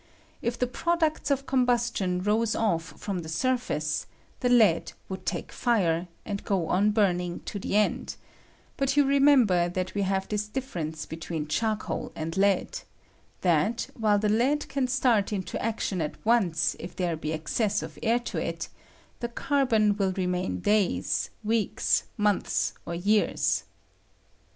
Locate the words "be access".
17.15-17.83